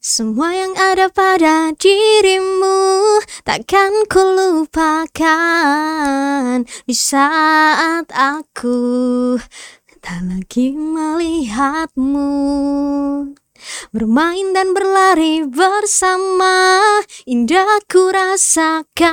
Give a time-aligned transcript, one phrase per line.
[0.00, 5.20] Semua yang ada pada dirimu takkan kulupakan
[6.88, 9.36] di saat aku
[10.00, 12.32] tak lagi melihatmu.
[13.92, 16.80] Bermain dan berlari bersama
[17.28, 19.04] Indah ku rasakan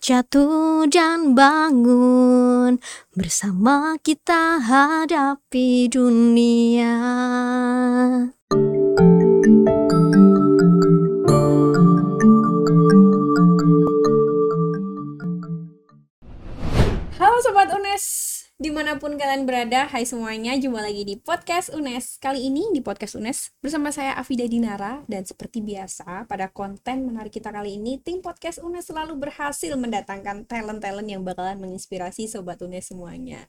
[0.00, 2.80] Jatuh dan bangun
[3.12, 6.96] Bersama kita hadapi dunia
[17.46, 18.06] Sobat UNES,
[18.58, 22.18] di mana pun kalian berada, hai semuanya, jumpa lagi di Podcast UNES.
[22.18, 27.30] Kali ini di Podcast UNES, bersama saya Afida Dinara Dan seperti biasa, pada konten menarik
[27.30, 32.90] kita kali ini Tim Podcast UNES selalu berhasil mendatangkan talent-talent yang bakalan menginspirasi Sobat UNES
[32.90, 33.46] semuanya.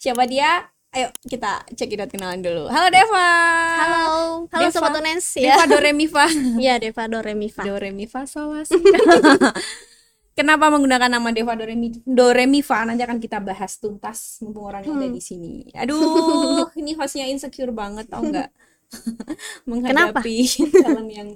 [0.00, 0.72] Siapa dia?
[0.96, 2.72] Ayo kita cekidot kenalan dulu.
[2.72, 3.28] Halo Deva!
[3.76, 4.72] Halo, halo Deva.
[4.72, 6.32] Sobat Unes Deva Doremifa
[6.64, 8.80] Iya Deva Doremifa Doremifa Sawasi
[10.34, 15.14] Kenapa menggunakan nama Deva Doremi Doremifa nanti akan kita bahas tuntas mumpung orangnya ada Hmm.
[15.14, 15.54] di sini.
[15.72, 18.50] Aduh, ini hostnya insecure banget tau nggak?
[19.70, 20.36] Menghadapi
[20.84, 21.28] talent yang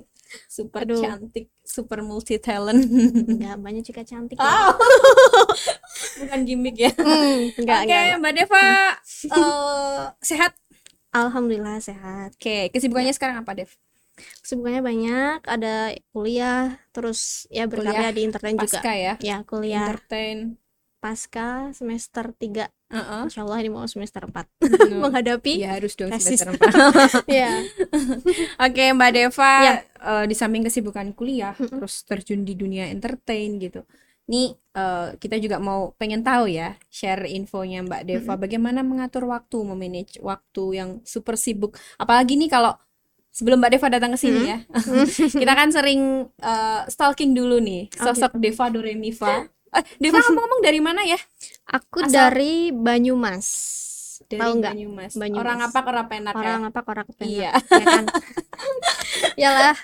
[0.50, 0.98] super Aduh.
[1.00, 2.84] cantik, super multi talent.
[2.84, 4.74] Enggak, banyak juga cantik Oh.
[6.18, 6.92] Bukan gimmick ya.
[6.92, 8.66] Hmm, enggak, Oke, enggak, Mbak Deva
[9.30, 10.52] eh, sehat.
[11.08, 13.70] Alhamdulillah sehat Oke, kesibukannya sekarang apa, Dev?
[14.42, 19.14] Kesibukannya banyak, ada kuliah, terus ya berkarya Kuliah di entertain juga Pasca ya.
[19.20, 20.38] Ya, kuliah Entertain.
[20.98, 23.22] pasca semester 3 Heeh.
[23.30, 24.98] Insya Allah ini mau semester 4 Hmm.
[25.06, 26.42] Menghadapi Iya harus dong tesis.
[26.42, 26.72] semester empat.
[27.30, 27.50] Ya,
[28.64, 29.74] Oke Mbak Deva, Ya.
[29.84, 31.78] eh, di samping kesibukan kuliah, Mm-mm.
[31.78, 33.84] terus terjun di dunia entertain gitu.
[34.28, 39.56] Nih eh, kita juga mau pengen tahu ya, share infonya Mbak Deva, bagaimana mengatur waktu,
[39.64, 41.76] memanage waktu yang super sibuk.
[42.00, 42.74] Apalagi nih kalau
[43.38, 44.58] sebelum Mbak Deva datang ke sini ya,
[45.40, 49.46] kita kan sering eh, stalking dulu nih sosok Deva Doremifa.
[49.70, 51.20] Eh, Deva ngomong-ngomong dari mana ya?
[51.68, 53.46] aku Asal- dari Banyumas
[54.24, 54.74] Dari Tahu nggak?
[54.74, 55.12] Banyumas.
[55.14, 55.38] Banyumas.
[55.38, 56.40] Orang apa orang penak ya?
[56.42, 57.52] Orang apa orang kepengen Iya.
[57.54, 58.04] ya kan
[59.42, 59.76] Yalah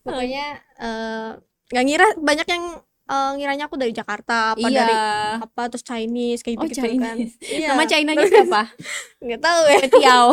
[0.00, 0.46] Pokoknya
[0.78, 1.30] eh,
[1.68, 2.64] nggak ngira banyak yang
[3.04, 4.78] eh, ngiranya aku dari Jakarta apa Iya.
[4.78, 4.94] dari
[5.40, 7.34] apa terus Chinese kayak Oh, gitu kan Chinese.
[7.42, 8.62] iya Nama China-nya siapa?
[9.24, 10.28] nggak tahu ya Petiao.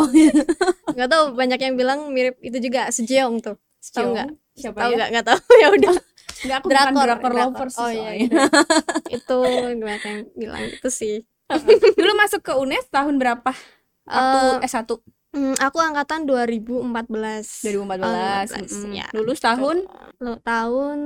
[0.96, 3.56] nggak tahu banyak yang bilang mirip itu juga Sejeong tuh
[3.86, 4.96] tahu nggak Siapa tahu ya?
[4.96, 5.94] nggak nggak tahu ya udah
[6.42, 7.32] Enggak, aku bukan drakor drakor drakor.
[7.54, 8.18] lovers oh sih iya soalnya.
[8.18, 8.44] iya.
[9.12, 9.38] itu
[9.76, 11.16] banyak yang bilang itu sih
[11.92, 13.52] Dulu masuk ke UNES tahun berapa?
[14.02, 14.88] Waktu Eh, S1
[15.30, 16.88] hmm, aku angkatan 2014
[17.62, 17.68] 2014.
[17.68, 18.90] Oh, Mm-mm.
[18.90, 19.04] ya.
[19.12, 19.84] Lulus tahun
[20.18, 20.98] Lo tahun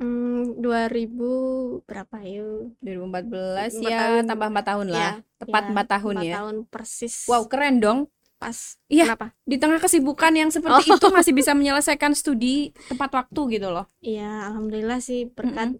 [0.00, 2.74] hmm, 2000 berapa yuk?
[2.80, 4.22] 2014 Empat ya, tahun.
[4.26, 5.00] tambah 4 tahun lah.
[5.00, 6.34] Ya, Tepat ya, 4 tahun empat ya.
[6.36, 7.16] tahun persis.
[7.26, 8.00] Wow, keren dong.
[8.36, 8.56] pas.
[8.88, 9.04] Iya.
[9.04, 9.36] Kenapa?
[9.44, 10.96] Di tengah kesibukan yang seperti Oh.
[10.96, 13.84] itu masih bisa menyelesaikan studi tepat waktu gitu loh.
[14.00, 15.76] Iya, alhamdulillah sih berkat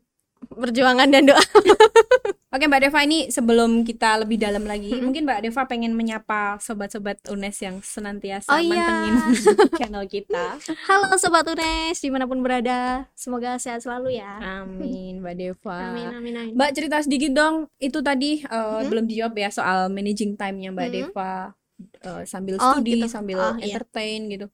[0.46, 1.40] perjuangan dan doa.
[2.50, 5.06] Oke Mbak Deva ini sebelum kita lebih dalam lagi, Mm-mm.
[5.06, 8.90] mungkin Mbak Deva pengen menyapa sobat-sobat UNES yang senantiasa Oh, iya.
[8.90, 9.14] mantengin
[9.78, 10.58] channel kita.
[10.90, 14.42] Halo sobat UNES di mana pun berada, semoga sehat selalu ya.
[14.42, 15.78] Amin Mbak Deva.
[15.94, 16.52] Amin amin amin.
[16.58, 18.86] Mbak cerita sedikit dong, itu tadi eh, Mhm.
[18.90, 20.94] belum dijawab ya soal managing time-nya Mbak Mhm.
[21.06, 21.54] Deva
[22.02, 23.14] eh, sambil Oh, studi, gitu.
[23.14, 23.78] sambil Oh, iya.
[23.78, 24.50] entertain gitu.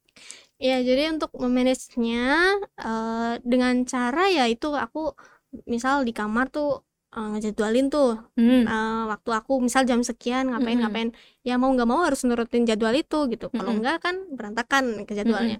[0.60, 5.16] Ya, jadi untuk memanagenya eh, dengan cara ya itu aku
[5.64, 6.84] misal di kamar tuh
[7.16, 8.62] eh, ngejadwalin tuh Hmm.
[8.68, 10.82] eh, waktu aku misal jam sekian ngapain Mm-mm.
[10.84, 11.08] ngapain
[11.48, 13.78] ya mau nggak mau harus nurutin jadwal itu gitu kalau Mm-mm.
[13.80, 15.58] enggak kan berantakan ke jadwalnya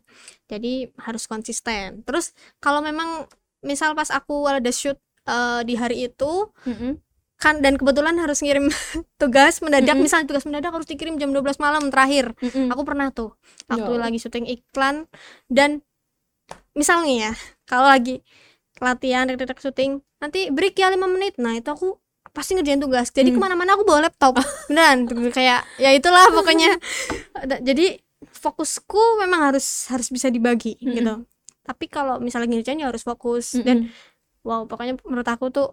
[0.50, 3.24] jadi harus konsisten terus kalau memang
[3.64, 6.92] misal pas aku ada shoot eh, di hari itu Mm-mm.
[7.36, 8.68] kan dan kebetulan harus ngirim
[9.20, 10.04] tugas mendadak Mm-mm.
[10.08, 12.72] misalnya tugas mendadak harus dikirim jam 12 malam terakhir Mm-mm.
[12.72, 13.36] aku pernah tuh
[13.68, 14.00] waktu Ya.
[14.00, 14.96] lagi syuting iklan
[15.52, 15.80] dan
[16.76, 17.32] misalnya ya
[17.68, 18.20] kalau lagi
[18.78, 21.96] latihan rek-rek syuting nanti break ya 5 menit nah itu aku
[22.32, 23.36] pasti ngerjain tugas jadi Hmm.
[23.36, 24.36] ke mana-mana aku bawa laptop
[24.68, 26.76] beneran kayak ya itulah pokoknya
[27.68, 28.00] jadi
[28.32, 30.94] fokusku memang harus harus bisa dibagi Mm-mm.
[30.94, 31.14] gitu
[31.66, 34.44] tapi kalau misalnya ngerjain ya harus fokus dan Mm-mm.
[34.44, 35.68] wow pokoknya menurut aku tuh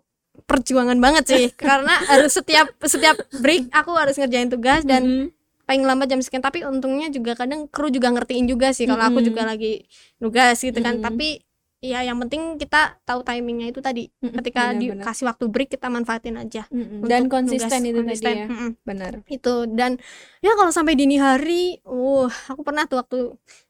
[0.48, 5.28] perjuangan banget sih karena harus setiap setiap break aku harus ngerjain tugas dan Mm-mm.
[5.64, 9.20] paling lambat jam sekian tapi untungnya juga kadang kru juga ngertiin juga sih kalau aku
[9.20, 9.28] Mm-mm.
[9.32, 9.86] juga lagi
[10.20, 11.06] nugas gitu kan Mm-mm.
[11.06, 11.44] tapi
[11.84, 14.40] ya yang penting kita tahu timingnya itu tadi Mm-mm.
[14.40, 15.04] ketika Benar-benar.
[15.04, 17.04] dikasih waktu break kita manfaatin aja Mm-mm.
[17.04, 18.24] untuk dan konsisten itu konsisten.
[18.24, 18.48] tadi ya.
[18.48, 18.70] Mm-mm.
[18.82, 19.12] Benar.
[19.28, 19.92] itu dan
[20.40, 23.18] ya kalau sampai dini hari uh aku pernah tuh waktu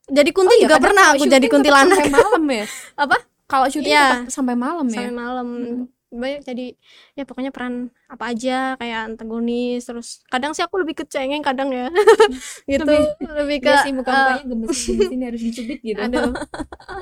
[0.05, 2.65] jadi kunti Oh iya, juga pernah aku jadi kuntilanak sampai malam ya.
[3.03, 4.05] apa Kalau syuting Iya.
[4.23, 4.95] tetap sampai malam ya.
[4.95, 5.83] sampai malam Mm.
[6.13, 6.65] Banyak jadi
[7.13, 7.73] ya pokoknya peran
[8.05, 11.89] apa aja kayak antagonis terus kadang sih aku lebih ke cengeng kadang ya.
[12.69, 15.99] Gitu Lebih- lebih ke Iya sih muka eh, mukanya gemes gemes ini harus dicubit gitu.
[16.05, 16.31] Aduh.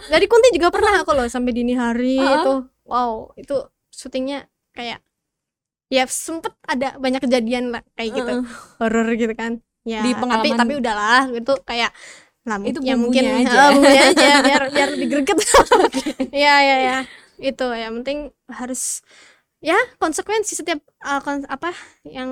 [0.08, 2.36] Dari Kunti juga pernah aku loh sampai dini hari Heeh.
[2.40, 2.54] itu.
[2.84, 3.56] Wow itu
[3.92, 5.04] syutingnya kayak
[5.92, 8.31] ya sempet ada banyak kejadian lah kayak gitu.
[8.40, 8.46] Heeh.
[8.80, 9.60] horor gitu kan.
[9.84, 11.92] Ya Di tapi pengalaman- tapi udahlah itu kayak
[12.42, 13.54] lah Itu ya mungkin aja.
[13.54, 15.38] eh, bumbunya aja biar biar lebih greget.
[16.34, 16.98] Ya ya ya
[17.42, 19.02] itu ya penting harus
[19.62, 21.70] ya konsekuensi setiap uh, kon- apa
[22.06, 22.30] yang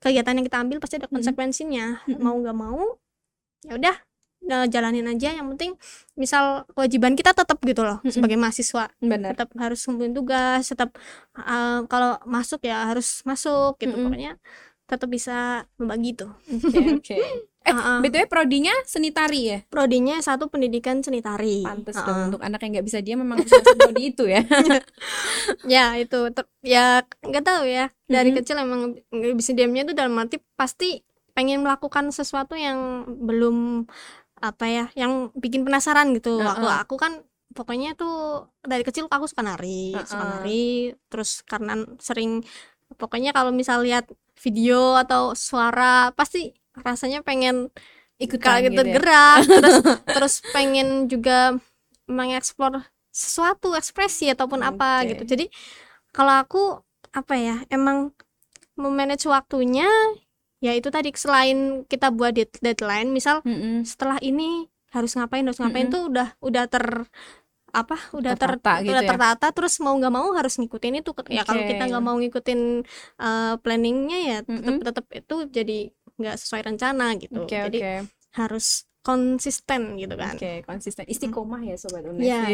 [0.00, 1.14] kegiatan yang kita ambil pasti ada Mm-mm.
[1.20, 2.22] konsekuensinya Mm-mm.
[2.24, 2.80] mau nggak mau
[3.68, 3.96] ya udah
[4.66, 5.78] jalanin aja yang penting
[6.18, 8.10] misal kewajiban kita tetap gitu loh Mm-mm.
[8.10, 10.90] sebagai mahasiswa benar tetap harus ngumpulin tugas tetap
[11.38, 14.04] uh, kalau masuk ya harus masuk gitu Mm-mm.
[14.10, 14.32] pokoknya
[14.90, 17.18] tetap bisa membagi itu oke oke
[17.62, 17.98] eh Uh-uh.
[18.02, 22.06] btw prodinya seni tari ya prodinya satu pendidikan seni tari pantes Uh-uh.
[22.06, 24.42] dong untuk anak yang nggak bisa dia memang masuk prodi itu ya
[25.64, 28.36] ya itu ter- ya nggak tahu ya dari Mhm.
[28.42, 33.88] kecil emang nggak bisa diamnya itu dalam arti pasti pengen melakukan sesuatu yang belum
[34.38, 36.50] apa ya yang bikin penasaran gitu Heeh.
[36.50, 37.12] aku aku kan
[37.52, 40.30] pokoknya tuh dari kecil aku suka nari suka Heeh.
[40.34, 40.64] nari
[41.08, 42.42] terus karena sering
[42.92, 47.68] pokoknya kalau misal lihat video atau suara pasti rasanya pengen
[48.16, 48.92] ikutan kayak gitu ya.
[48.96, 49.76] gerak terus
[50.08, 51.58] terus pengen juga
[52.08, 55.12] mengeksplor sesuatu ekspresi ataupun apa Oke.
[55.16, 55.46] gitu jadi
[56.16, 56.62] kalau aku
[57.12, 58.12] apa ya emang
[58.76, 59.88] memanage waktunya
[60.62, 63.84] ya itu tadi selain kita buat dead- deadline misal Mm-mm.
[63.84, 65.96] setelah ini harus ngapain harus ngapain Mm-mm.
[65.96, 66.84] tuh udah udah ter
[67.72, 69.08] apa udah ter Tertata gitu udah ya?
[69.16, 72.60] tertata terus mau nggak mau harus ngikutin itu ya kalau kita nggak mau ngikutin
[73.16, 74.84] uh, planningnya ya tetap Mm-mm.
[74.84, 75.78] tetap itu jadi
[76.18, 77.44] nggak sesuai rencana gitu.
[77.44, 77.94] Oke jadi oke.
[78.36, 80.34] harus konsisten gitu kan.
[80.38, 81.04] Oke konsisten.
[81.08, 82.22] Istiqomah ya sobat unes.
[82.22, 82.46] Ya.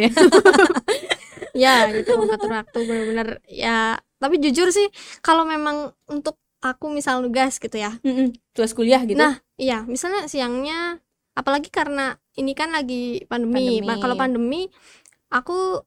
[1.53, 4.01] ya gitu ngatur waktu bener-bener ya.
[4.19, 4.89] Tapi jujur sih
[5.23, 7.95] kalau memang untuk aku misal nugas gitu ya.
[8.03, 8.35] Mm-mm.
[8.57, 9.19] tugas kuliah gitu.
[9.19, 10.99] Nah, iya misalnya siangnya
[11.39, 13.87] apalagi karena ini kan lagi pandemi, Pandemi.
[13.87, 14.67] Nah, kalau pandemi
[15.31, 15.83] aku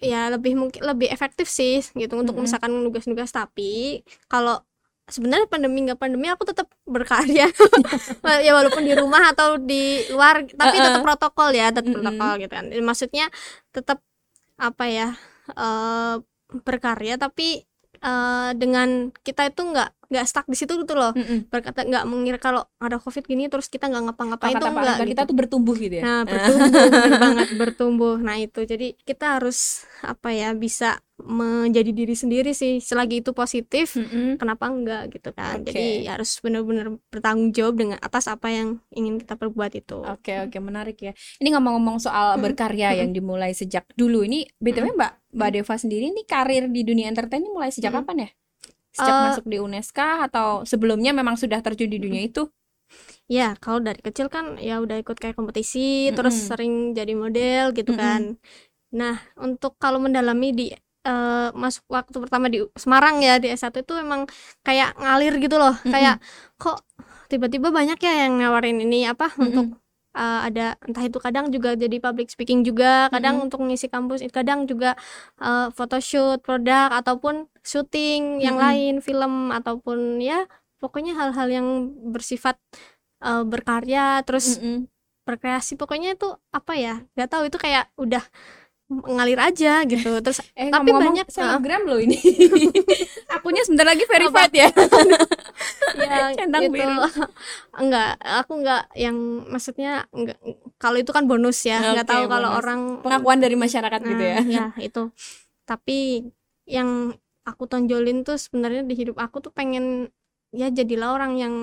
[0.00, 2.48] ya lebih mungkin lebih efektif sih gitu untuk Mm-mm.
[2.48, 4.64] misalkan nugas-nugas tapi kalau
[5.10, 7.50] sebenarnya pandemi nggak pandemi aku tetap berkarya
[8.46, 10.86] ya walaupun di rumah atau di luar tapi Uh-uh.
[10.86, 12.00] tetap protokol ya tetap Mm-mm.
[12.00, 13.26] protokol gitu kan maksudnya
[13.74, 13.98] tetap
[14.60, 15.08] apa ya
[15.54, 16.16] eh
[16.50, 17.66] berkarya tapi
[18.00, 21.46] eh dengan kita itu nggak nggak stuck di situ gitu loh Mm-mm.
[21.52, 25.10] berkata nggak mengira kalau ada covid gini terus kita nggak ngapa-ngapain itu enggak gitu.
[25.14, 29.86] kita tuh bertumbuh gitu ya nah bertumbuh bener banget bertumbuh nah itu jadi kita harus
[30.02, 34.36] apa ya bisa menjadi diri sendiri sih selagi itu positif Mm-mm.
[34.40, 35.70] kenapa enggak gitu kan Oke.
[35.72, 40.58] jadi harus benar-benar bertanggung jawab dengan atas apa yang ingin kita perbuat itu Oke oke
[40.60, 41.12] menarik ya.
[41.40, 42.42] Ini ngomong-ngomong soal Mm.
[42.44, 47.10] berkarya yang dimulai sejak dulu ini btw mbak mbak Deva sendiri ini karir di dunia
[47.10, 47.98] entertain ini mulai sejak Mm.
[48.02, 48.28] kapan ya?
[48.90, 52.50] Sejak Eh, masuk di UNESCO atau sebelumnya memang sudah terjun di dunia itu?
[53.30, 56.48] ya kalau dari kecil kan ya udah ikut kayak kompetisi terus Mm-mm.
[56.50, 58.02] sering jadi model gitu Mm-mm.
[58.02, 58.22] kan
[58.90, 60.66] nah untuk kalau mendalami di
[61.06, 64.26] eh, masuk waktu pertama di Semarang ya di S1 itu emang
[64.66, 65.92] kayak ngalir gitu loh Mm-mm.
[65.92, 66.20] kayak
[66.60, 66.84] kok
[67.30, 69.46] tiba-tiba banyak ya yang nawarin ini apa Mm-mm.
[69.46, 69.80] untuk
[70.16, 73.46] eh, ada entah itu kadang juga jadi public speaking juga kadang Mm-mm.
[73.46, 74.98] untuk ngisi kampus kadang juga
[75.42, 78.60] eh, photoshoot produk ataupun syuting yang Mm-mm.
[78.60, 80.44] lain film ataupun ya
[80.82, 81.66] pokoknya hal-hal yang
[82.12, 82.56] bersifat
[83.24, 84.88] eh, berkarya terus Mm-mm.
[85.28, 88.24] berkreasi pokoknya itu apa ya nggak tahu itu kayak udah
[88.90, 92.18] ngalir aja gitu terus Eh Tapi ngomong-ngomong banyak, selebgram loh ini.
[93.34, 94.68] Akunnya sebentar lagi verified ya.
[96.02, 96.98] ya Centang gitu biru.
[97.78, 99.16] enggak aku enggak yang
[99.46, 100.38] maksudnya enggak
[100.82, 102.58] kalau itu kan bonus ya Oke, tahu kalau bonus.
[102.62, 104.38] orang Pengakuan dari masyarakat gitu ya.
[104.42, 105.02] Nah, ya itu
[105.64, 106.26] tapi
[106.66, 107.14] yang
[107.46, 110.10] aku tonjolin tuh sebenarnya di hidup aku tuh pengen
[110.50, 111.54] ya jadilah orang yang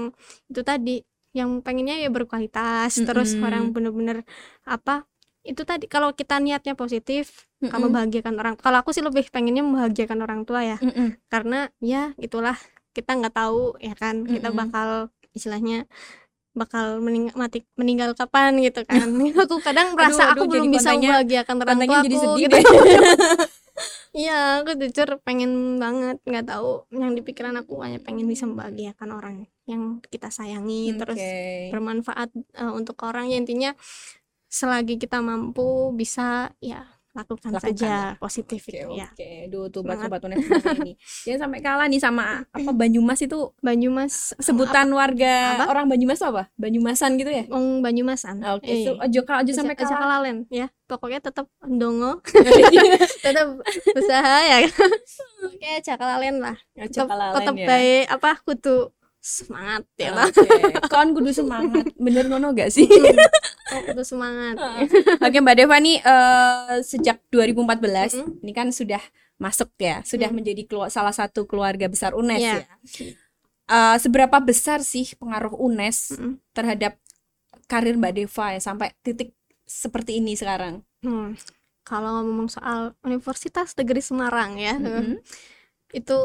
[0.48, 1.03] itu tadi
[1.36, 3.46] yang pengennya ya berkualitas terus Mm-mm.
[3.46, 4.24] orang bener-bener
[4.63, 5.03] apa
[5.47, 7.71] itu tadi kalau kita niatnya positif Mm-mm.
[7.71, 11.15] kamu membahagiakan orang kalau aku sih lebih pengennya membahagiakan orang tua ya Mm-mm.
[11.31, 12.59] karena ya itulah
[12.91, 14.61] kita nggak tahu ya kan kita Mm-mm.
[14.67, 14.89] bakal
[15.31, 15.87] istilahnya
[16.57, 19.07] bakal mening mati meninggal kapan gitu kan
[19.47, 22.57] aku kadang merasa aduh, aku jadi belum bisa membahagiakan orang tua jadi aku sedih gitu
[24.25, 29.09] iya aku jujur pengen banget nggak tahu yang di pikiran aku hanya pengen bisa membahagiakan
[29.13, 29.35] orang
[29.69, 31.69] yang kita sayangi terus Oke.
[31.69, 33.77] bermanfaat eh, untuk orang ya intinya
[34.47, 39.29] selagi kita mampu bisa ya lakukan, Lakukan saja positif Oke, itu ya oke.
[39.49, 40.93] Duh, tuh sobat semua ini.
[41.25, 42.23] Jangan sampai kalah nih sama
[42.53, 45.73] apa Banyumas itu Banyumas sebutan warga Apa?
[45.73, 46.45] orang Banyumas apa?
[46.55, 47.49] Banyumasan gitu ya?
[47.49, 49.97] Wong Banyumasan Oke, Eh, so, ojo kalah ojo sampai kalah.
[49.97, 52.21] kalalen ya pokoknya tetap ndongo
[53.25, 53.47] tetap
[53.97, 54.57] usaha ya
[55.41, 57.65] oke cakalalen lah tetap tetap ya.
[57.65, 61.91] baik apa kudu semangat ya lah Oke, kon kudu semangat.
[61.99, 62.87] Bener ngono gak sih?
[63.74, 64.55] oh, semangat
[65.21, 68.43] Oke Mbak Deva nih eh, sejak 2014 Mm-mm.
[68.43, 69.01] ini kan sudah
[69.38, 70.36] masuk ya, sudah Mm.
[70.41, 72.55] menjadi salah satu keluarga besar UNES Iya.
[72.57, 72.65] ya.
[73.67, 76.39] Eh, seberapa besar sih pengaruh UNES Mm-mm.
[76.55, 76.97] terhadap
[77.67, 79.36] karir Mbak Deva ya sampai titik
[79.67, 80.81] seperti ini sekarang?
[81.03, 81.36] Hmm,
[81.83, 85.19] kalau ngomong soal Universitas Negeri Semarang ya Mm-mm.
[85.91, 86.17] itu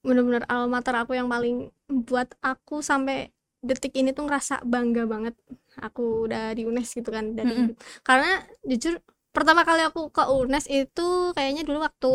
[0.00, 3.28] benar-benar alma mater aku yang paling buat aku sampai
[3.60, 5.34] detik ini tuh ngerasa bangga banget
[5.78, 7.76] aku udah di UNES gitu kan dari Mm-mm.
[8.00, 8.98] karena jujur
[9.30, 12.12] pertama kali aku ke UNES itu kayaknya dulu waktu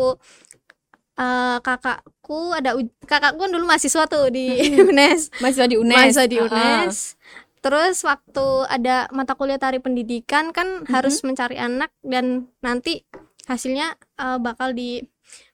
[1.16, 2.74] eh, kakakku ada
[3.04, 5.96] kakakku kan dulu mahasiswa tuh di UNES Mahasiswa di UNES.
[5.96, 6.48] mahasiswa di Ah, ah.
[6.50, 6.96] UNES
[7.64, 13.02] terus waktu ada mata kuliah tari pendidikan kan harus mencari anak dan nanti
[13.46, 15.02] hasilnya eh, bakal di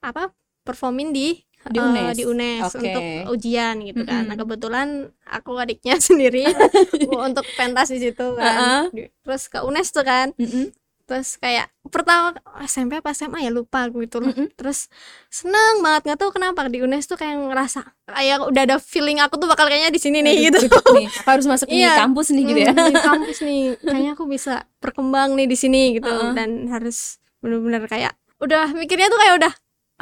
[0.00, 0.32] apa
[0.62, 2.14] performin di Di eh, UNES.
[2.14, 2.78] di UNES Oke.
[2.80, 4.22] untuk ujian gitu kan.
[4.22, 4.40] Nah, Mm-mm.
[4.40, 4.88] kebetulan
[5.24, 6.42] aku adiknya sendiri
[7.28, 8.88] untuk pentas di situ kan.
[8.88, 10.34] Di- Terus ke UNES tuh kan.
[10.34, 10.74] Mm-mm.
[11.02, 14.30] Terus kayak pertama SMP apa SMA ya lupa aku gitu loh.
[14.30, 14.54] Mm-mm.
[14.54, 14.86] Terus
[15.28, 19.36] seneng banget nggak tahu kenapa di UNES tuh kayak ngerasa kayak udah ada feeling aku
[19.36, 20.78] tuh bakal kayaknya di sini nih Aduh, gitu.
[20.94, 21.06] nih.
[21.28, 21.92] Harus masuk nih Iya.
[22.00, 22.72] kampus nih gitu ya.
[22.72, 26.32] Hmm, di kampus nih kayaknya aku bisa berkembang nih di sini gitu Uh-uh.
[26.32, 29.52] dan harus bener-bener kayak udah mikirnya tuh kayak udah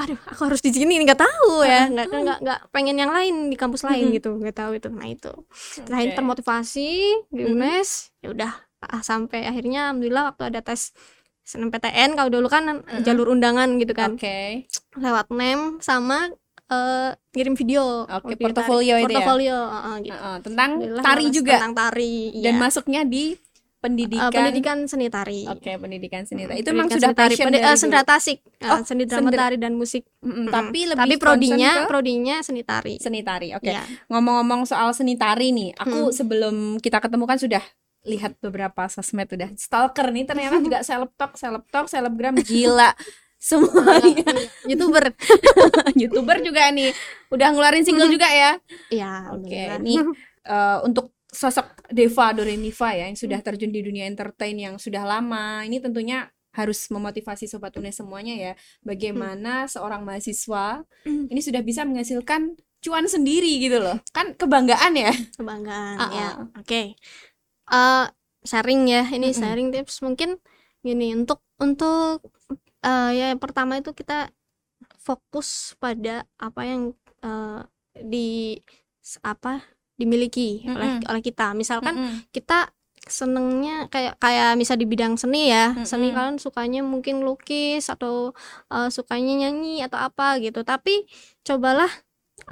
[0.00, 3.57] aduh aku harus di sini nggak tahu ya nggak nggak nggak pengen yang lain di
[3.61, 4.16] kampus lain Mm-mm.
[4.16, 6.16] gitu nggak tahu itu nah itu selain Oke.
[6.16, 6.90] termotivasi
[7.28, 7.47] di.
[7.52, 7.88] UNES
[8.25, 8.52] ya udah
[8.88, 10.97] ah, sampai akhirnya alhamdulillah waktu ada tes
[11.45, 14.71] SNMPTN kalau dulu kan jalur undangan gitu kan Oke.
[14.97, 16.30] lewat NEM sama
[16.71, 19.02] eh, ngirim video Video portofolio tari.
[19.02, 19.16] itu ya?
[19.19, 22.61] portofolio heeh, gitu Uh-uh, tentang Alhamdulillah tari juga tentang tari dan iya.
[22.61, 23.35] masuknya di
[23.81, 24.29] Pendidikan.
[24.29, 25.49] pendidikan seni tari.
[25.49, 26.61] Oke, pendidikan seni Hmm, tari.
[26.61, 27.33] Itu memang sudah tari.
[27.33, 30.05] passion dari eh, seni tasik, eh, Oh, seni drama tari dan musik.
[30.21, 30.53] Mm-mm, Mm-mm.
[30.53, 32.95] tapi lebih tapi prodinya ke prodinya seni tari.
[32.99, 33.49] seni tari.
[33.51, 33.67] Oke.
[33.67, 33.81] Iya.
[34.07, 36.13] Ngomong-ngomong soal seni tari nih, aku Hmm.
[36.13, 37.65] sebelum kita ketemu kan sudah
[38.03, 42.93] lihat beberapa sosmed udah stalker nih ternyata juga selebtok, selebtok, selebgram gila.
[43.41, 44.29] Semuanya
[44.67, 45.17] Youtuber.
[45.97, 46.93] youtuber juga nih
[47.29, 48.61] udah ngeluarin single juga ya.
[48.89, 49.81] Iya, Oke, alhamdulillah.
[49.81, 49.95] ini
[50.43, 55.66] eh, untuk sosok Deva Doremiva ya yang sudah terjun di dunia entertain yang sudah lama.
[55.66, 58.52] Ini tentunya harus memotivasi sobat UNES semuanya ya.
[58.82, 61.26] Bagaimana seorang mahasiswa Hmm.
[61.30, 63.99] ini sudah bisa menghasilkan cuan sendiri gitu loh.
[64.14, 65.12] Kan kebanggaan ya.
[65.38, 66.28] kebanggaan Ah, ya.
[66.30, 66.35] ah.
[66.59, 66.94] Oke.
[67.70, 68.06] Eh,
[68.42, 69.04] sharing ya.
[69.11, 69.38] Ini Mm-mm.
[69.38, 70.38] sharing tips mungkin
[70.80, 72.25] gini untuk untuk
[72.82, 74.32] eh, ya yang pertama itu kita
[74.99, 76.82] fokus pada apa yang
[77.23, 77.61] eh,
[78.00, 78.56] di
[79.25, 79.61] apa
[80.00, 81.11] dimiliki oleh Mm-mm.
[81.11, 81.52] oleh kita.
[81.52, 82.33] Misalkan Mm-mm.
[82.33, 86.16] kita senengnya kayak kayak misal di bidang seni ya seni Mm-mm.
[86.16, 88.37] kalian sukanya mungkin lukis atau
[88.69, 91.09] eh, sukanya nyanyi atau apa gitu tapi
[91.40, 91.88] cobalah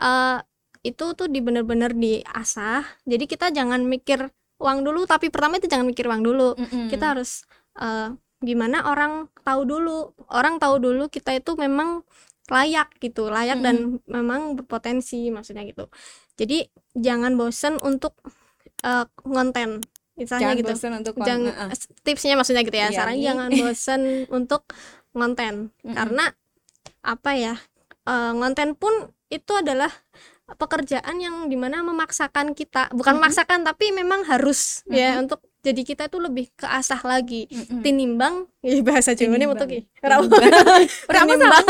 [0.01, 0.41] eh,
[0.89, 5.85] itu tuh di bener-bener diasah jadi kita jangan mikir uang dulu tapi pertama itu jangan
[5.85, 6.89] mikir uang dulu Mm-mm.
[6.89, 7.45] kita harus
[7.77, 12.01] eh, gimana orang tahu dulu orang tahu dulu kita itu memang
[12.49, 15.93] layak gitu layak dan memang berpotensi maksudnya gitu
[16.39, 18.15] jadi jangan bosen untuk
[18.87, 19.83] eh, konten
[20.19, 21.69] misalnya jangan gitu bosan untuk jangan Heeh.
[22.03, 24.63] tipsnya maksudnya gitu ya Iya, saran jangan bosen untuk
[25.15, 25.95] ngonten Mm-mm.
[25.95, 26.25] karena
[27.03, 27.55] apa ya
[28.07, 28.93] eh, ngonten pun
[29.29, 29.93] itu adalah
[30.49, 33.21] pekerjaan yang di mana memaksakan kita bukan Mm-mm.
[33.21, 35.29] memaksakan tapi memang harus ya Mm-mm.
[35.29, 37.83] untuk jadi kita itu lebih keasah lagi Mm-mm.
[37.83, 41.65] tinimbang ya bahasa Jawa ini untuk apa tinimbang.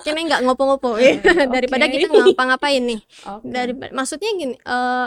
[0.00, 0.96] Kini nggak ngopo-ngopo.
[0.96, 1.20] Ya.
[1.54, 3.00] Daripada kita ngapa-ngapain nih.
[3.28, 3.44] Oke.
[3.44, 5.06] dari maksudnya gini eh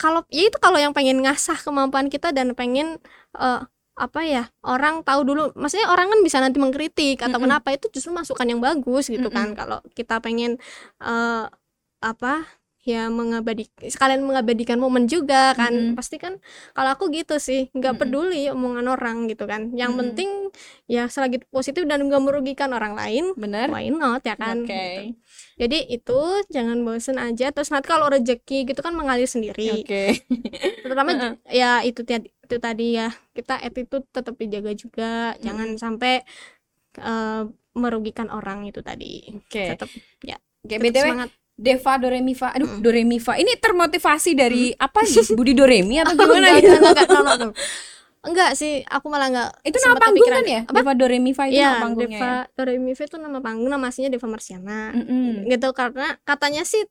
[0.00, 2.98] kalau ya itu kalau yang pengen ngasah kemampuan kita dan pengen
[3.38, 3.62] eh,
[4.00, 5.54] apa ya orang tahu dulu.
[5.54, 7.46] Maksudnya orang kan bisa nanti mengkritik atau Mm-mm.
[7.46, 9.54] kenapa itu justru masukan yang bagus gitu kan.
[9.54, 9.60] Mm-mm.
[9.60, 10.58] kalau kita pengen
[10.98, 11.44] eh,
[12.00, 12.48] apa
[12.80, 15.96] ya mengabadi sekalian mengabadikan momen juga kan Mm-mm.
[15.98, 16.40] pasti kan
[16.72, 20.00] kalau aku gitu sih nggak peduli omongan orang gitu kan yang Mm-mm.
[20.00, 20.30] penting
[20.88, 24.72] ya selagi positif dan nggak merugikan orang lain bener why not ya kan Oke.
[24.80, 25.00] gitu.
[25.60, 26.18] jadi itu
[26.48, 30.24] jangan bosen aja terus nanti kalau rezeki gitu kan mengalir sendiri Oke.
[30.82, 36.24] terutama ya itu ti- itu tadi ya kita attitude tetap dijaga juga jangan sampai
[36.98, 37.42] eh,
[37.76, 39.76] merugikan orang itu tadi Oke.
[39.76, 39.88] tetap
[40.24, 42.48] ya Oke, BTW semangat Deva Doremiva.
[42.50, 42.80] Aduh, Mm.
[42.80, 43.32] Doremiva.
[43.36, 45.28] Ini termotivasi dari apa nih?
[45.38, 46.76] Budi Doremi atau gimana enggak, gitu?
[46.80, 47.48] enggak, enggak, no.
[48.20, 50.60] enggak sih aku malah enggak Itu nama panggung kan ya?
[50.62, 52.40] apa Deva Do Re Mi Fa itu nama Iya, panggungnya Deva ya.
[52.52, 55.48] Do Re Mi Fa itu nama panggung nama aslinya Deva Marsiana Mm-mm.
[55.48, 56.84] gitu karena katanya sih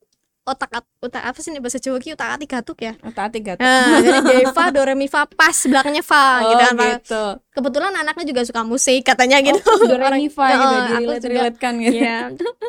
[0.49, 3.61] otak otak apa sih nih bahasa Jawa ki otak atik gatuk ya Otak atik gatuk.
[3.61, 6.85] Nah, jadi Deva Do Re Mi Fa pas belakangnya Fa Oh gitu kan Fa.
[6.91, 7.23] gitu.
[7.51, 11.13] kebetulan anaknya juga suka musik katanya gitu Oh, Do Re Mi Fa gitu Oh, aku
[11.23, 11.95] juga- kan gitu.
[11.95, 12.17] Iya.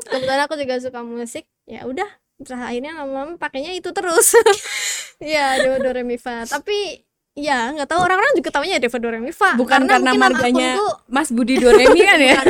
[0.05, 4.33] kebetulan aku juga suka musik ya udah terus akhirnya lama-lama pakainya itu terus
[5.21, 9.09] Iya Deva Do Re Mi Fa tapi ya nggak tahu orang-orang juga tahunya Deva Do
[9.09, 12.41] Re Mi Fa Bukan karena nama marganya akunku Mas Budi Do Re Mi kan ya?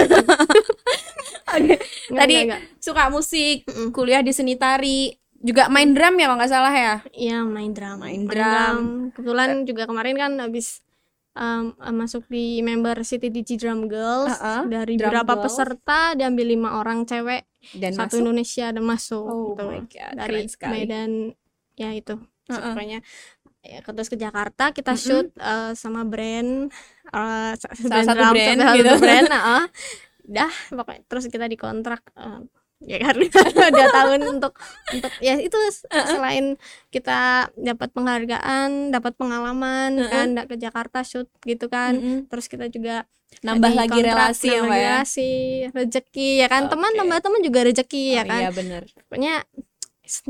[1.51, 1.75] Oke.
[2.07, 2.61] Nggak, Tadi nggak, nggak.
[2.79, 3.57] suka musik,
[3.91, 5.11] kuliah di seni tari,
[5.41, 6.95] juga main drum ya kalau nggak salah ya.
[7.11, 7.97] Iya main drum.
[7.99, 8.79] Main drum.
[9.11, 10.85] Kebetulan juga kemarin kan habis
[11.33, 15.45] um, uh, masuk di member City Digi Drum Girls Uh-uh, dari Drum beberapa Girls.
[15.49, 18.21] peserta diambil lima orang cewek Dan satu masuk.
[18.21, 19.65] Indonesia dan masuk Oh gitu.
[19.65, 20.73] my God, dari keren sekali.
[20.85, 21.11] Medan
[21.75, 22.15] ya itu
[22.47, 22.75] Uh-uh.
[22.75, 22.99] pokoknya
[23.61, 25.01] ya, terus ke Jakarta kita Mm-mm.
[25.01, 26.69] shoot uh, sama brand
[27.09, 28.93] uh, sa- Salah satu drum, brand satu gitu.
[28.99, 29.65] brand uh,
[30.21, 32.45] dah pokoknya terus kita dikontrak uh,
[32.81, 33.15] ya kan
[33.71, 34.57] dua tahun untuk
[34.89, 36.57] untuk ya itu selain
[36.89, 40.09] kita dapat penghargaan dapat pengalaman Uh-uh.
[40.09, 42.19] kan da- ke Jakarta shoot gitu kan Mm-mm.
[42.27, 43.05] terus kita juga
[43.47, 44.91] Nambah lagi kontrak, relasi ya, nambah ya.
[44.99, 45.31] relasi
[45.71, 46.99] rezeki ya kan teman Oke.
[46.99, 48.83] tambah teman juga rezeki ya Oh, kan Iya bener.
[49.07, 49.35] pokoknya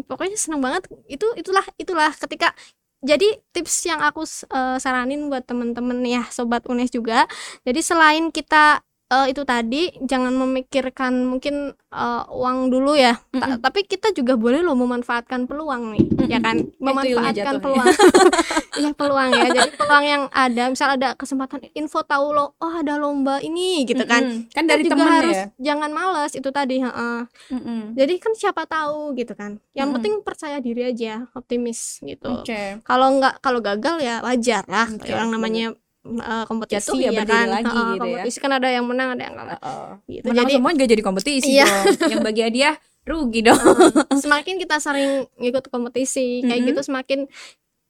[0.04, 2.52] pokoknya seneng banget itu itulah itulah ketika
[3.00, 7.25] jadi tips yang aku eh, saranin buat temen-temen ya sobat UNES juga
[7.64, 13.59] jadi selain kita eh, itu tadi jangan memikirkan mungkin eh, uang dulu ya Ta- Mm-mm.
[13.59, 17.87] tapi kita juga boleh loh memanfaatkan peluang nih ya kan memanfaatkan peluang
[18.79, 22.97] iya peluang ya jadi peluang yang ada misal ada kesempatan info tahu lo oh ada
[22.97, 24.49] lomba ini gitu kan Mm-mm.
[24.50, 25.47] Kan Kita dari temen harus ya.
[25.59, 27.19] jangan males itu tadi heeh.
[27.50, 27.81] Mm-mm.
[27.93, 29.59] Jadi kan siapa tahu gitu kan.
[29.73, 29.95] Yang Mm-mm.
[29.99, 32.31] penting percaya diri aja, optimis gitu.
[32.31, 32.79] Oke.
[32.83, 34.87] Kalau nggak kalau gagal ya wajar lah.
[34.87, 37.47] Oke, Orang namanya uh, kompetisi Jatuh ya ya kan.
[37.47, 37.99] lagi Heeh, gitu ya.
[38.00, 39.59] kompetisi kan ada yang menang, ada yang kalah.
[39.61, 39.92] Oh.
[40.04, 40.25] Gitu.
[40.25, 41.66] Menang Jadi semua juga jadi kompetisi Iya.
[41.66, 41.85] dong.
[42.09, 43.59] Yang bagi hadiah rugi dong.
[43.59, 46.69] uh, semakin kita sering ikut kompetisi kayak Mm-mm.
[46.69, 47.19] gitu semakin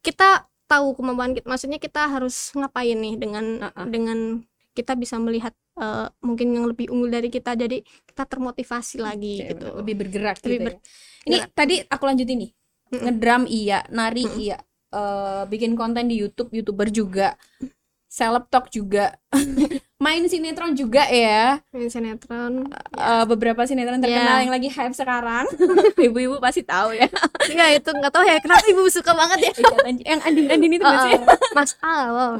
[0.00, 0.28] kita
[0.64, 1.46] tahu kemampuan kita.
[1.46, 3.86] Maksudnya kita harus ngapain nih dengan Uh-uh.
[3.86, 4.18] dengan
[4.70, 7.52] kita bisa melihat uh, mungkin yang lebih unggul dari kita.
[7.52, 9.66] Jadi kita termotivasi lagi Oke, gitu.
[9.66, 9.78] bener.
[9.82, 10.80] Lebih bergerak Lebih gitu ber- ya.
[11.20, 11.50] Ini gerak.
[11.52, 12.50] tadi aku lanjutin nih.
[12.90, 13.02] Mm-mm.
[13.06, 14.40] Ngedrum iya, nari Mm-mm.
[14.40, 14.58] iya.
[14.90, 17.38] Eh, bikin konten di YouTube, YouTuber juga.
[18.10, 19.14] Seleb talk juga.
[20.02, 21.62] Main sinetron juga ya.
[21.70, 24.42] Main sinetron Eh, beberapa sinetron terkenal Ya.
[24.42, 25.46] yang lagi hype sekarang.
[26.10, 27.06] Ibu-ibu pasti tahu ya.
[27.46, 29.52] Enggak itu nggak tahu ya kenapa ibu suka banget ya.
[30.10, 31.14] yang andin-andin itu nggak sih?
[31.22, 32.32] Uh, Mas Al, wow.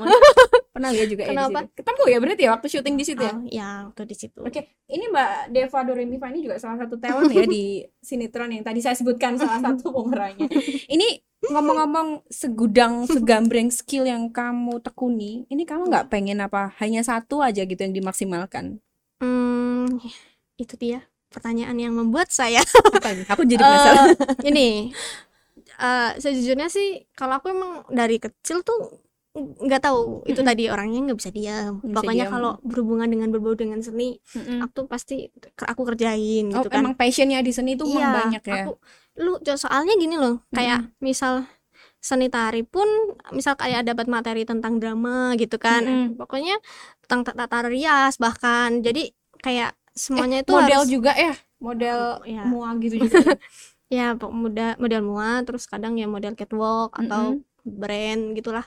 [0.75, 1.59] Pernah lihat juga ya Kenapa?
[1.63, 1.71] situ.
[1.79, 3.31] Ketemu ya berarti ya waktu syuting di situ ya?
[3.31, 4.41] Oh, ya waktu di situ.
[4.43, 8.67] Oke, ini Mbak Deva Doremi Fa ini juga salah satu talent ya di sinetron yang
[8.67, 10.51] tadi saya sebutkan salah satu pemerannya.
[10.91, 11.07] Ini
[11.49, 17.63] ngomong-ngomong segudang segambreng skill yang kamu tekuni, ini kamu nggak pengen apa hanya satu aja
[17.65, 18.79] gitu yang dimaksimalkan?
[19.21, 20.01] Hmm,
[20.57, 22.61] itu dia pertanyaan yang membuat saya?
[23.33, 24.17] Aku jadi penasaran.
[24.43, 24.91] Eh, ini
[25.81, 29.01] eh sejujurnya sih kalau aku emang dari kecil tuh
[29.37, 33.79] nggak tahu itu tadi orangnya nggak bisa diam Bisa pokoknya kalau berhubungan dengan berbau dengan
[33.79, 34.59] seni Mm-mm.
[34.67, 38.43] aku tuh pasti aku kerjain Oh, gitu kan emang passionnya di seni itu Iya, banyak
[38.43, 38.55] ya?
[38.67, 38.73] aku
[39.21, 39.33] lu
[39.65, 41.45] soalnya gini loh kayak misal
[42.01, 42.89] seni tari pun
[43.37, 46.17] misal kayak dapat materi tentang drama gitu kan Mm-mm.
[46.21, 46.57] pokoknya
[47.05, 49.13] tentang tata rias bahkan jadi
[49.45, 51.33] kayak semuanya itu Eh, Model harus juga ya?
[51.61, 53.21] Model ya mua gitu juga.
[53.91, 57.23] ya pok- model model mua terus kadang ya model catwalk atau
[57.67, 58.65] brand gitulah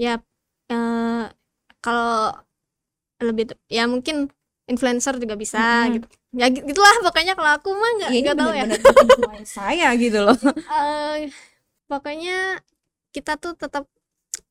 [0.00, 0.18] ya
[0.72, 1.24] eh
[1.84, 2.34] kalau
[3.22, 4.28] lebih ya mungkin
[4.66, 5.94] influencer juga bisa Mm-mm.
[5.98, 8.64] gitu ya gi- gitulah pokoknya kalau aku mah nggak Ya, nggak tahu ya
[9.56, 10.36] saya gitu loh.
[10.68, 11.30] Eh,
[11.86, 12.60] pokoknya
[13.14, 13.86] kita tuh tetap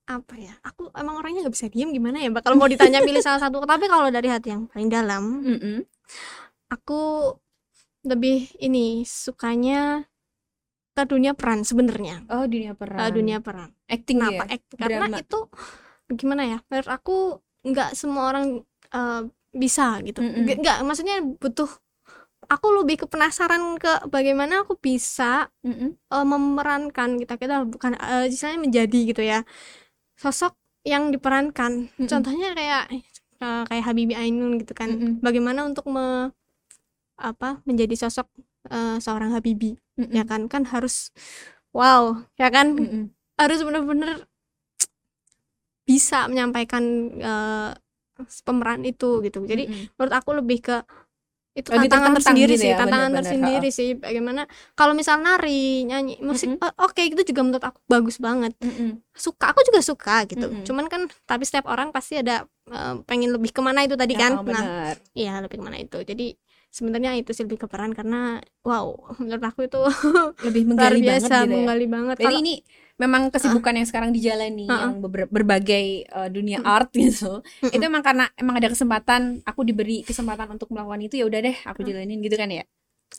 [0.05, 3.41] apa ya aku emang orangnya nggak bisa diem gimana ya kalau mau ditanya pilih salah
[3.41, 5.77] satu tapi kalau dari hati yang paling dalam Mm-mm.
[6.69, 7.33] aku
[8.05, 10.05] lebih ini sukanya
[10.95, 12.99] ke dunia peran sebenarnya Oh, dunia peran.
[13.01, 14.55] Eh, dunia peran acting kenapa ya?
[14.55, 15.17] Act- karena drama.
[15.21, 15.39] itu
[16.15, 17.15] gimana ya menurut aku
[17.65, 18.45] nggak semua orang
[18.93, 19.21] eh,
[19.55, 20.43] bisa gitu Mm-mm.
[20.61, 21.69] Nggak- maksudnya butuh
[22.45, 25.97] aku lebih ke penasaran ke bagaimana aku bisa Mm-mm.
[25.97, 27.97] eh, memerankan kita kita bukan
[28.29, 29.39] istilahnya menjadi gitu ya
[30.19, 30.53] sosok
[30.85, 32.09] yang diperankan Mm-mm.
[32.09, 32.83] contohnya kayak
[33.41, 35.23] eh, kayak Habibie Ainun gitu kan Mm-mm.
[35.25, 36.29] bagaimana untuk me
[37.15, 38.27] apa menjadi sosok
[38.69, 40.13] eh, seorang Habibie Mm-mm.
[40.13, 41.09] ya kan kan harus
[41.73, 43.11] wow ya kan Mm-mm.
[43.39, 44.27] harus bener-bener
[45.85, 46.83] bisa menyampaikan
[47.21, 47.69] eh,
[48.41, 49.43] pemeran itu gitu.
[49.43, 49.93] Jadi Mm-mm.
[49.95, 50.77] menurut aku lebih ke
[51.55, 54.43] itu Lagi tantangan tersendiri gitu sih ya, tantangan tersendiri sih bagaimana
[54.75, 56.59] kalau misal nari nyanyi musik Mm-mm.
[56.59, 58.51] oh, oke itu juga menurut aku bagus banget.
[58.59, 58.99] Mm-mm.
[59.15, 60.51] suka aku juga suka gitu.
[60.51, 60.67] Mm-mm.
[60.67, 64.27] cuman kan tapi setiap orang pasti ada eh, pengen lebih ke mana itu tadi Ya,
[64.27, 64.31] kan?
[64.35, 65.95] oh, nah iya lebih ke mana itu.
[66.03, 66.35] Jadi
[66.67, 68.91] sebenarnya itu sih lebih ke peran karena wow
[69.23, 69.79] menurut aku itu
[70.43, 71.55] lebih luar menggali biasa banget gitu ya.
[71.63, 72.15] menggali banget.
[72.19, 72.53] Jadi Kalau- ini
[72.95, 74.81] memang kesibukan yang sekarang dijalani Uh-uh.
[74.81, 76.65] yang beber- berbagai uh, dunia Mm-mm.
[76.65, 77.43] art gitu.
[77.63, 77.71] Mm-mm.
[77.73, 81.57] Itu emang karena emang ada kesempatan, aku diberi kesempatan untuk melakukan itu ya udah deh,
[81.67, 81.87] aku Mm.
[81.87, 82.63] jalanin gitu kan ya.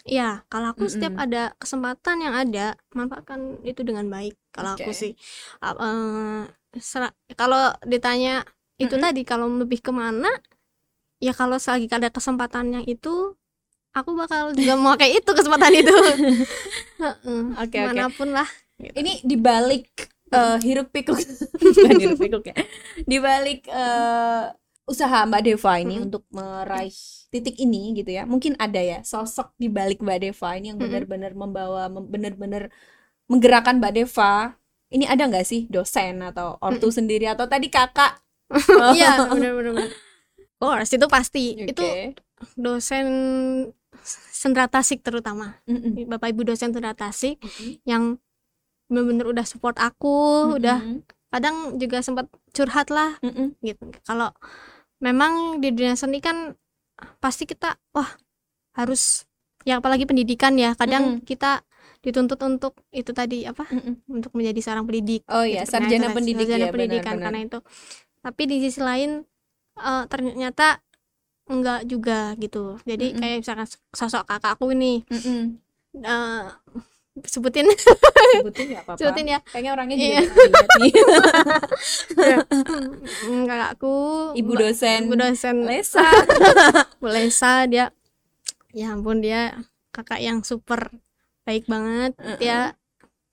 [0.07, 1.23] Iya, kalau aku setiap Mm-mm.
[1.25, 4.35] ada kesempatan yang ada, manfaatkan itu dengan baik.
[4.55, 4.95] Kalau aku Oke.
[4.95, 5.13] sih,
[5.65, 6.43] eh,
[6.79, 8.31] sera- kalau ditanya
[8.79, 9.03] itu Mm-mm.
[9.05, 10.29] tadi, kalau lebih ke mana,
[11.23, 13.35] ya kalau selagi ada kesempatan yang itu,
[13.97, 15.95] aku bakal juga memakai itu kesempatan itu.
[17.01, 17.93] Heeh, Oke, oke.
[17.93, 18.49] mana pun lah.
[18.81, 18.95] Gitu.
[18.97, 19.89] Ini dibalik
[20.33, 21.17] uh, hiruk pikuk,
[21.61, 22.55] bukan hiruk pikuk ya.
[23.05, 24.53] Dibalik uh,
[24.87, 26.07] usaha Mbak Deva ini Mm-mm.
[26.11, 26.95] untuk meraih
[27.33, 28.23] titik ini gitu ya.
[28.25, 30.87] Mungkin ada ya sosok di balik Mbak Deva ini yang Mm-mm.
[30.87, 32.63] benar-benar membawa, mem- benar-benar
[33.27, 34.55] menggerakkan Mbak Deva.
[34.87, 38.23] Ini ada nggak sih dosen atau ortu sendiri atau tadi kakak?
[38.95, 39.91] Iya, benar-benar.
[40.63, 41.67] Oh, itu pasti.
[41.67, 42.15] Itu Oke.
[42.55, 43.07] dosen
[44.31, 45.59] Sendra Tasik terutama.
[45.67, 46.07] Mm-mm.
[46.07, 47.83] Bapak Ibu dosen Sendra Tasik Mm-mm.
[47.83, 48.23] yang
[48.87, 51.03] bener-bener udah support aku, udah Mm-mm.
[51.35, 53.55] kadang juga sempat curhat lah Mm-mm.
[53.63, 53.91] gitu.
[54.07, 54.31] Kalau
[55.03, 56.55] memang di dunia seni kan
[57.21, 58.09] pasti kita wah
[58.79, 59.27] harus
[59.67, 60.73] ya apalagi pendidikan ya.
[60.79, 61.27] Kadang Mm-mm.
[61.27, 61.67] kita
[62.05, 63.67] dituntut untuk itu tadi apa?
[63.67, 64.07] Mm-mm.
[64.07, 65.27] Untuk menjadi seorang pendidik.
[65.27, 65.75] Oh iya, gitu.
[65.75, 67.25] Sarjana tadi, pendidik sarjana ya, pendidikan benar-benar.
[67.27, 67.59] karena itu.
[68.23, 69.11] Tapi di sisi lain
[69.83, 70.79] eh, ternyata
[71.47, 72.79] enggak juga gitu.
[72.87, 73.21] Jadi Mm-mm.
[73.23, 75.59] kayak misalkan sosok kakakku ini Mm-mm.
[76.03, 76.43] eh,
[77.23, 77.65] sebutin
[78.35, 78.99] Sebutin nggak apa-apa.
[78.99, 80.21] sebutin ya Kayaknya orangnya Iya.
[80.23, 80.93] juga nih.
[83.23, 83.97] Hmm, kakakku
[84.35, 86.05] Ibu dosen ibu dosen Lesa.
[87.01, 87.89] Bu Lesa dia
[88.71, 89.57] ya ampun dia
[89.91, 90.93] kakak yang super
[91.43, 92.37] baik banget Uh-uh.
[92.37, 92.77] dia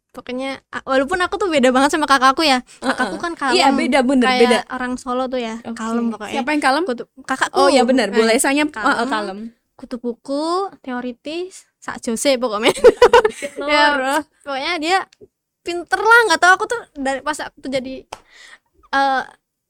[0.10, 4.24] pokoknya walaupun aku tuh beda banget sama kakakku ya kakakku kan kalem Iya, beda bener,
[4.24, 4.60] kayak beda.
[4.70, 5.76] orang Solo tuh ya Oke.
[5.76, 6.84] kalem pokoknya Siapa yang kalem?
[6.86, 8.88] Kutu- kakakku Oh iya benar, Bu Nah, Lesanya kalem.
[8.88, 9.40] uh, uh, kalem.
[9.74, 10.46] kutu buku
[10.80, 12.72] teoritis sak jose pokoknya.
[13.68, 14.00] Ya,
[14.46, 14.98] pokoknya dia
[15.64, 18.04] pinter lah nggak tahu aku tuh dari pas aku tuh jadi
[18.94, 19.24] eh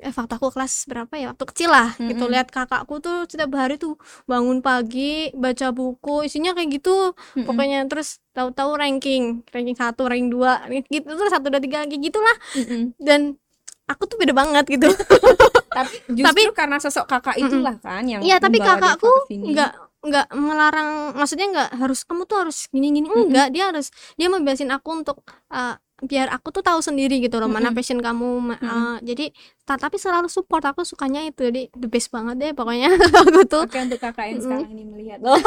[0.04, 1.32] eh, waktu aku kelas berapa ya?
[1.32, 2.28] Waktu kecil lah gitu.
[2.28, 2.34] Mm-mm.
[2.34, 3.96] lihat kakakku tuh setiap hari tuh
[4.30, 7.14] bangun pagi baca buku isinya kayak gitu.
[7.38, 7.46] Mm-mm.
[7.48, 12.36] pokoknya terus tahu-tahu ranking ranking satu ranking dua gitu terus satu dua tiga kayak gitulah.
[12.58, 12.82] Mm-mm.
[13.00, 13.38] dan
[13.88, 14.90] aku tuh beda banget gitu.
[15.78, 21.48] Tapi justru karena sosok kakak itulah kan yang Iya, tapi kakakku nggak nggak melarang, maksudnya
[21.48, 23.32] nggak harus kamu tuh harus gini-gini Mm-mm.
[23.32, 27.48] enggak, dia harus dia membiasin aku untuk uh, biar aku tuh tahu sendiri gitu loh
[27.48, 27.80] mana Mm-mm.
[27.80, 28.28] passion kamu
[28.60, 29.32] uh, jadi
[29.64, 32.92] ta- tapi selalu support aku sukanya itu jadi the best banget deh pokoknya
[33.24, 34.52] aku tuh Oke untuk kakak yang Mm-mm.
[34.60, 35.20] sekarang ini melihat.
[35.24, 35.40] Oh.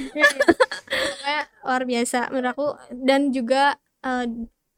[0.00, 4.24] Pokoknya luar biasa menurut aku dan juga uh,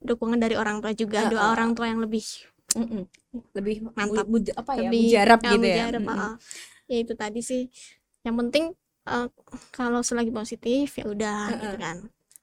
[0.01, 2.25] dukungan dari orang tua juga doa orang tua yang lebih
[2.72, 3.05] Mm-mm.
[3.53, 4.25] Lebih Mantap.
[4.25, 4.88] bu- bu- apa ya?
[4.88, 5.75] lebih Mujarab ya, gitu ya.
[5.85, 6.16] mujarab, Mm-mm.
[6.16, 6.35] uh-uh.
[6.92, 7.62] Ya itu tadi sih
[8.22, 8.76] yang penting
[9.07, 9.26] uh,
[9.70, 11.59] kalau selagi positif ya udah Uh-uh.
[11.59, 11.96] gitu kan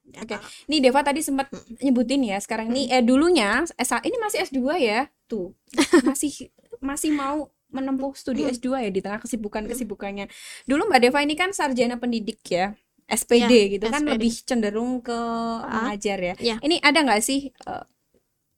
[0.09, 0.25] Oke.
[0.33, 4.57] kalau- Nih Deva tadi sempat nyebutin ya sekarang ini eh dulunya S ini masih S2
[4.75, 5.05] ya.
[5.29, 5.53] Tuh.
[6.09, 6.49] Masih
[6.81, 8.49] masih mau menempuh studi Hmm.
[8.49, 10.25] S2 ya di tengah kesibukan-kesibukannya.
[10.65, 12.73] Dulu Mbak Deva ini kan sarjana pendidik ya.
[13.05, 14.09] SPD Ya, gitu kan SPD.
[14.17, 15.13] lebih cenderung ke
[15.61, 16.35] mengajar ya.
[16.41, 16.55] Ya.
[16.57, 17.83] Ini ada nggak sih eh,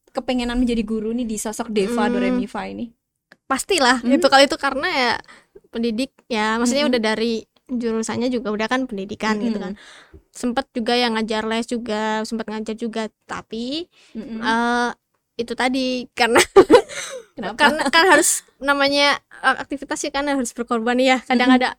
[0.09, 2.15] kepengenan menjadi guru nih di sosok Deva Hmm.
[2.15, 2.95] Doremifa ini?
[3.43, 4.15] pastilah Hmm.
[4.15, 5.11] itu kalau itu karena ya
[5.71, 6.93] pendidik ya maksudnya Mm-mm.
[6.95, 7.33] udah dari
[7.71, 9.79] jurusannya juga udah kan pendidikan gitu kan
[10.35, 14.39] sempet juga yang ngajar les juga sempat ngajar juga tapi Mm-mm.
[14.43, 14.91] eh
[15.39, 16.43] itu tadi karena
[17.61, 21.57] karena kan harus namanya aktivitas ya kan harus berkorban ya kadang Mm-mm.
[21.63, 21.69] ada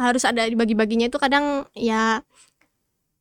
[0.00, 2.24] harus ada dibagi-baginya itu kadang ya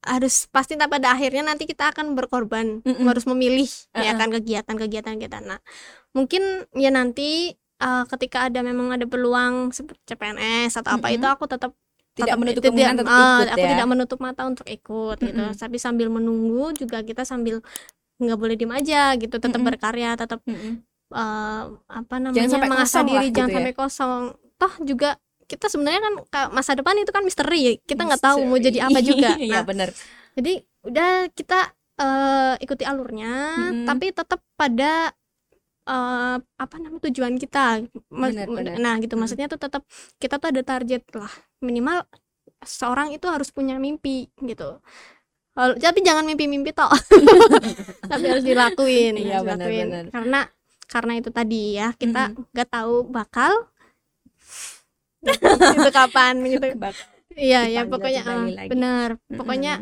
[0.06, 3.06] harus pasti tapi pada akhirnya nanti kita akan berkorban Mm-mm.
[3.10, 4.18] harus memilih ya Uh-uh.
[4.22, 5.60] kan kegiatan-kegiatan kita nah
[6.14, 11.18] mungkin ya nanti eh, ketika ada memang ada peluang seperti CPNS atau apa Mm-mm.
[11.18, 11.72] itu aku tetap
[12.16, 13.70] Tidak tetap- menutup kemungkinan tetap ah, ikut aku ya.
[13.72, 15.58] tidak menutup mata untuk ikut gitu Mm-mm.
[15.58, 17.60] tapi sambil menunggu juga kita sambil
[18.16, 19.68] nggak boleh diem aja gitu tetap Mm-mm.
[19.68, 20.80] berkarya tetap Mm-mm.
[21.12, 23.56] eh, apa namanya sampai mengasah lah diri gitu jangan ya.
[23.60, 24.22] sampai kosong
[24.56, 25.10] toh juga
[25.46, 28.80] kita sebenarnya kan ka- masa depan itu kan misteri ya kita nggak tahu mau jadi
[28.82, 29.90] apa juga Iya Nah, benar.
[30.34, 31.60] jadi udah kita
[31.98, 33.86] eh, ikuti alurnya Mm-mm.
[33.86, 35.12] tapi tetap pada
[35.86, 38.76] eh, apa namanya tujuan kita Benar, benar.
[38.82, 39.22] nah gitu Mm.
[39.22, 39.84] maksudnya tuh tetap
[40.18, 42.04] kita tuh ada target lah minimal
[42.66, 44.82] seorang itu harus punya mimpi gitu
[45.56, 46.92] tapi jangan mimpi-mimpi toh
[48.12, 49.88] tapi harus dilakuin Iya, dilakuin.
[49.88, 50.06] benar.
[50.12, 50.40] karena
[50.86, 53.52] karena itu tadi ya kita nggak tahu bakal
[55.78, 56.68] itu kapan gitu
[57.36, 58.70] iya ya pokoknya lagi.
[58.72, 59.38] benar Mm-mm.
[59.40, 59.74] pokoknya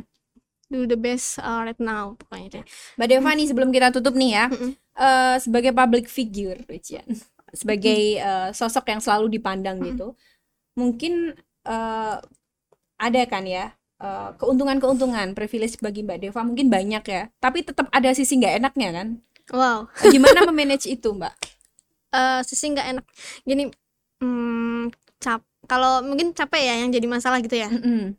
[0.71, 2.63] do the best uh, right now pokoknya deh
[2.97, 4.71] Mbak Deva nih sebelum kita tutup nih ya, Mm-mm.
[4.97, 7.05] Eh, sebagai public figure, Richian,
[7.53, 10.13] sebagai eh, sosok yang selalu dipandang gitu,
[10.77, 11.35] mungkin
[11.67, 12.17] eh,
[12.99, 18.09] ada kan ya eh, keuntungan-keuntungan, privilege bagi Mbak Deva mungkin banyak ya, tapi tetap ada
[18.15, 19.07] sisi nggak enaknya kan?
[19.51, 21.33] wow Gimana memanage itu, Mbak?
[22.15, 23.05] eh sisi nggak enak
[23.47, 23.63] gini
[24.21, 28.13] hmm, cap kalau mungkin capek ya yang jadi masalah gitu ya Mm-mm.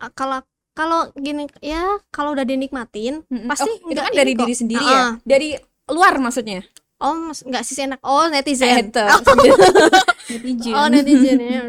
[0.00, 0.40] Ah, kalau
[0.72, 3.48] kalau gini ya kalau udah dinikmatin Mm-mm.
[3.52, 4.40] pasti Oh, itu kan dari kok.
[4.42, 5.48] diri sendiri Ah, ya, dari
[5.90, 6.62] luar maksudnya.
[7.00, 8.00] oh mas- nggak sisi enak.
[8.04, 8.92] Oh netizen.
[8.92, 9.20] Eh, oh,
[10.36, 10.74] netizen.
[10.76, 11.62] oh netizen ya.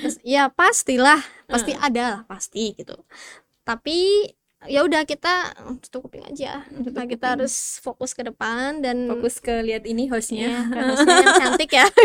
[0.00, 1.20] Terus, ya pastilah.
[1.44, 2.96] Pasti ada lah pasti gitu.
[3.68, 4.24] Tapi
[4.66, 5.52] ya udah kita
[5.84, 6.64] tutup kuping aja.
[6.72, 7.32] Tutup nah, kita kuping.
[7.36, 10.64] harus fokus ke depan dan Fokus ke lihat ini hostnya.
[10.72, 11.86] ya, hostnya cantik ya.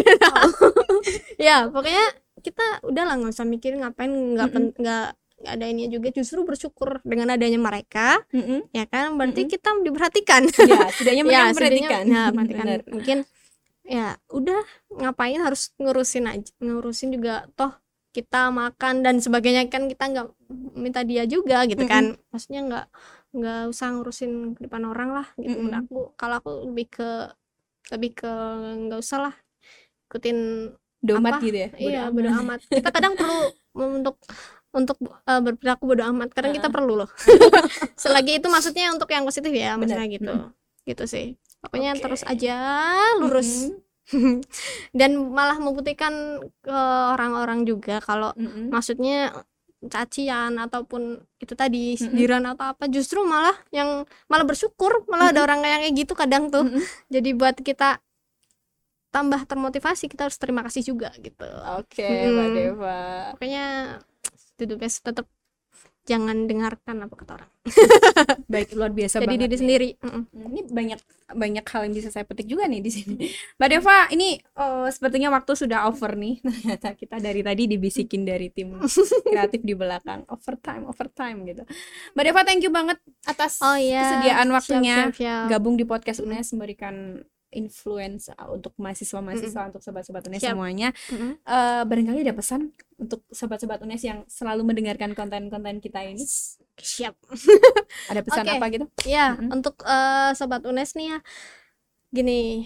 [1.39, 2.05] Ya pokoknya
[2.43, 5.07] kita udah lah nggak usah mikir ngapain nggak nggak nggak
[5.45, 8.69] ada ini juga justru bersyukur dengan adanya mereka Mm-mm.
[8.73, 9.53] ya kan berarti Mm-mm.
[9.53, 12.03] kita diperhatikan Ya, setidaknya mereka ya memperhatikan.
[12.05, 12.65] setidaknya, ya, perhatikan.
[12.65, 12.79] Benar.
[12.93, 13.17] mungkin
[13.83, 14.59] ya udah
[14.95, 17.71] ngapain harus ngurusin aja ngurusin juga toh
[18.15, 20.27] kita makan dan sebagainya kan kita nggak
[20.77, 22.85] minta dia juga gitu kan maksudnya nggak
[23.33, 27.09] nggak usah ngurusin ke depan orang lah gitu menurut aku kalau aku lebih ke
[27.91, 28.31] lebih ke
[28.87, 29.35] nggak usah lah
[30.09, 30.37] ikutin
[31.03, 31.43] Domat Apa?
[31.43, 31.69] gitu ya.
[31.75, 32.13] bodo iya amat.
[32.15, 33.37] bodo amat kita kadang perlu
[33.99, 34.15] untuk
[34.73, 36.75] untuk uh, berperilaku bodo amat kadang kita Heeh.
[36.75, 37.09] perlu loh
[38.01, 40.33] selagi itu maksudnya untuk yang positif ya maksudnya gitu
[40.83, 42.01] gitu sih pokoknya Oke.
[42.03, 42.55] terus aja
[43.21, 43.71] lurus
[44.11, 44.43] Mm-mm.
[44.99, 46.11] dan malah membuktikan
[46.59, 46.79] ke
[47.15, 48.67] orang-orang juga kalau Mm-mm.
[48.67, 49.31] maksudnya
[49.83, 55.59] cacian ataupun itu tadi sindiran atau apa justru malah yang malah bersyukur malah ada orang
[55.63, 56.83] yang kayak gitu kadang tuh Mm-mm.
[57.11, 57.99] jadi buat kita
[59.13, 61.45] tambah termotivasi kita harus terima kasih juga gitu
[61.77, 62.55] Oke, Mbak Mm.
[62.57, 62.99] Deva.
[63.37, 63.65] pokoknya
[64.55, 65.25] to the best tetap
[66.03, 67.51] jangan dengarkan apa kata orang
[68.51, 69.57] Baik, luar biasa jadi diri nih.
[69.57, 70.23] sendiri Mm-mm.
[70.27, 70.99] Hmm, Ini banyak
[71.33, 73.15] banyak hal yang bisa saya petik juga nih di sini.
[73.57, 76.37] Mbak Deva, ini eh, sepertinya waktu sudah over nih.
[76.45, 78.77] Ternyata kita dari tadi dibisikin dari tim
[79.31, 80.27] kreatif di belakang.
[80.27, 81.63] Overtime, overtime gitu.
[82.13, 85.45] Mbak Deva, thank you banget atas oh iya kesediaan Siap, waktunya siap, siap.
[85.49, 90.53] gabung di podcast UNES memberikan influence uh, untuk mahasiswa-mahasiswa untuk sobat-sobat UNES Siap.
[90.57, 90.89] semuanya.
[91.13, 91.31] Mm-mm.
[91.39, 96.21] Eh, barangkali ada pesan untuk sobat-sobat UNES yang selalu mendengarkan konten-konten kita ini.
[96.73, 97.13] siap
[98.11, 98.53] Ada pesan Oke.
[98.57, 98.85] apa gitu?
[99.05, 99.53] ya Mm-mm.
[99.53, 101.19] untuk eh, sobat UNES nih ya
[102.09, 102.65] gini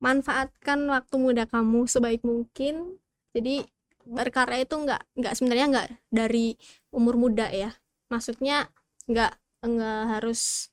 [0.00, 3.00] manfaatkan waktu muda kamu sebaik mungkin
[3.32, 3.64] jadi
[4.06, 6.54] berkarya itu nggak nggak sebenarnya nggak dari
[6.94, 7.74] umur muda ya
[8.12, 8.70] maksudnya
[9.10, 9.32] nggak
[9.66, 10.70] nggak harus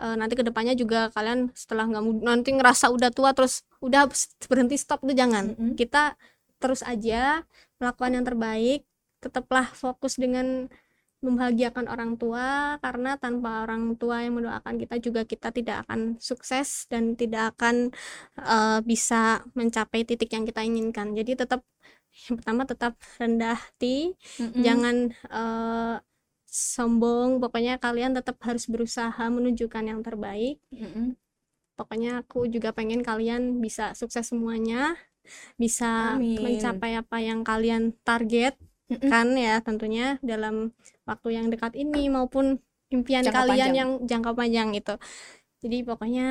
[0.00, 4.08] eh, nanti ke depannya juga kalian setelah nggak nanti ngerasa udah tua terus udah
[4.50, 5.74] berhenti stop itu jangan Mm-mm.
[5.80, 6.16] kita
[6.60, 7.44] terus aja
[7.80, 8.80] melakukan yang terbaik
[9.20, 10.68] tetaplah fokus dengan
[11.24, 16.84] membahagiakan orang tua karena tanpa orang tua yang mendoakan kita juga kita tidak akan sukses
[16.92, 17.90] dan tidak akan
[18.38, 21.64] eh, bisa mencapai titik yang kita inginkan jadi tetap
[22.28, 24.60] yang pertama tetap rendah hati Mm-mm.
[24.60, 24.96] jangan
[25.32, 25.94] eh,
[26.74, 31.16] sombong pokoknya kalian tetap harus berusaha menunjukkan yang terbaik Mm-mm.
[31.76, 34.96] pokoknya aku juga pengen kalian bisa sukses semuanya
[35.60, 36.40] bisa Amin.
[36.44, 38.54] mencapai apa yang kalian target
[38.90, 39.10] Mm-mm.
[39.10, 40.72] kan ya tentunya dalam
[41.08, 42.58] waktu yang dekat ini maupun
[42.94, 43.76] impian Jangka kalian panjang.
[43.76, 44.94] yang jangka panjang itu
[45.62, 46.28] jadi pokoknya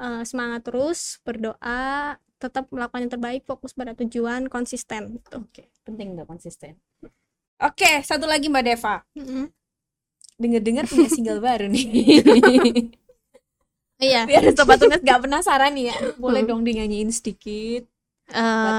[0.00, 6.08] eh, semangat terus berdoa tetap melakukan yang terbaik fokus pada tujuan konsisten gitu Oke, penting
[6.14, 6.74] nggak konsisten.
[7.64, 9.00] Oke, satu lagi Mbak Deva.
[9.16, 9.48] Mm-mm.
[10.36, 11.84] Dengar-dengar punya single baru nih.
[13.98, 15.96] iya Biar sobat Tunes gak penasaran nih ya.
[16.18, 16.50] Boleh Hmm.
[16.50, 17.88] dong dinyanyiin sedikit
[18.24, 18.74] eh buat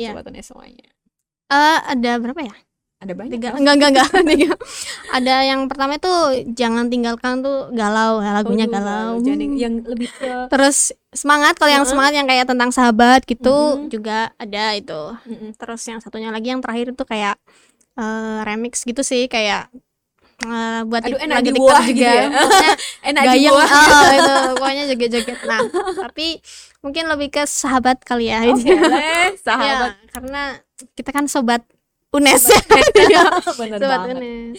[0.00, 0.86] iya sobat-sobat Tunes semuanya.
[1.50, 2.54] Eh, ada berapa ya
[3.00, 3.32] Ada banyak.
[3.32, 4.50] tiga enggak enggak enggak Tiga.
[5.10, 6.12] ada yang pertama itu
[6.52, 11.72] jangan tinggalkan tuh galau ya, lagunya Aduh, galau Jangan yang lebih ke terus semangat kalau
[11.72, 13.88] yang semangat yang kayak tentang sahabat gitu Mm-mm.
[13.88, 15.56] juga ada itu Mm-mm.
[15.56, 17.40] terus yang satunya lagi yang terakhir itu kayak
[17.98, 19.70] eh, remix gitu sih kayak
[20.44, 21.94] eh, buat Aduh, enak lagi di TikTok buah juga.
[21.94, 22.26] gitu ya.
[23.10, 23.52] Enak di gayeng.
[23.54, 23.68] bawah.
[23.94, 25.38] oh, itu pokoknya joget-joget.
[25.46, 25.60] Nah
[26.00, 26.26] tapi
[26.80, 29.92] mungkin lebih ke sahabat kali ya boleh, sahabat.
[30.00, 30.42] Ya, karena
[30.96, 31.62] kita kan sobat
[32.10, 32.42] UNES.
[33.10, 33.22] Ya
[33.60, 34.16] Bener sobat banget.
[34.16, 34.58] UNES.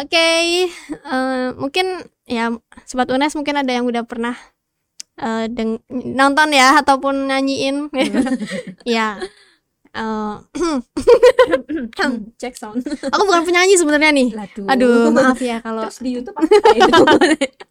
[0.00, 0.28] Oke
[0.68, 1.86] eh, mungkin
[2.24, 2.52] ya
[2.84, 4.32] sobat UNES mungkin ada yang udah pernah
[5.20, 7.92] eh, deng- nonton ya ataupun nyanyiin.
[8.88, 9.20] Ya
[9.92, 10.34] eh,
[12.40, 12.80] Cek sound.
[12.84, 14.66] aku bukan penyanyi sebenarnya nih Aduh.
[14.68, 17.64] aduh maaf ya kalau Terus di YouTube apa itu?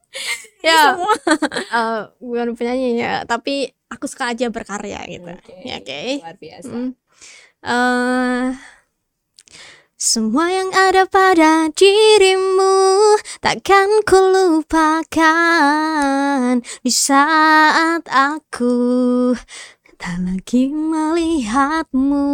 [0.61, 0.95] ya
[1.77, 5.55] eh, bukan penyanyi ya tapi aku suka aja berkarya gitu Oke.
[5.65, 6.71] ya oke Luar biasa.
[6.71, 6.91] Mm.
[7.65, 8.55] uh,
[10.01, 12.73] semua yang ada pada dirimu
[13.37, 14.01] takkan
[15.21, 15.45] kulupakan
[16.81, 19.37] di saat aku
[20.01, 22.25] tak lagi melihatmu.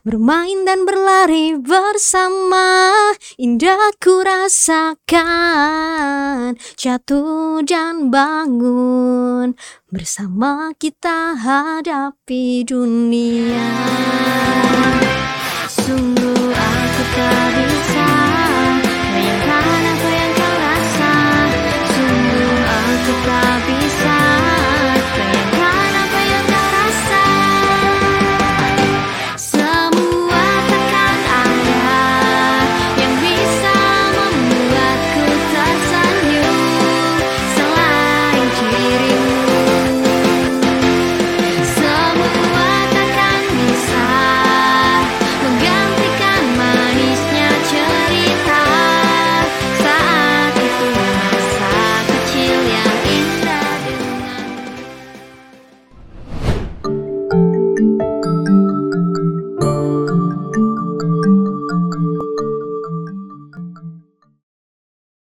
[0.00, 2.96] Bermain dan berlari bersama
[3.36, 5.26] Indah ku rasakan
[6.80, 9.52] Jatuh dan bangun
[9.92, 13.68] Bersama kita hadapi dunia
[15.68, 17.95] Sungguh aku tak